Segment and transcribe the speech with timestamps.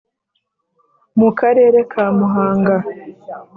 [1.19, 2.75] Mu karere ka muhanga